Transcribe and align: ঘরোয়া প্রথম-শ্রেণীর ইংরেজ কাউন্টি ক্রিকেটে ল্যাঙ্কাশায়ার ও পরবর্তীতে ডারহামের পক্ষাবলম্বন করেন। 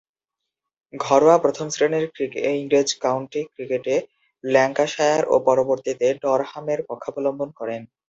ঘরোয়া 0.93 1.37
প্রথম-শ্রেণীর 1.37 2.05
ইংরেজ 2.55 2.89
কাউন্টি 3.03 3.41
ক্রিকেটে 3.53 3.95
ল্যাঙ্কাশায়ার 4.43 5.23
ও 5.27 5.35
পরবর্তীতে 5.47 6.07
ডারহামের 6.23 6.79
পক্ষাবলম্বন 6.89 7.49
করেন। 7.59 7.81